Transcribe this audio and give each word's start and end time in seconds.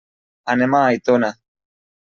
Anem 0.53 0.77
a 0.79 0.81
Aitona. 0.87 1.33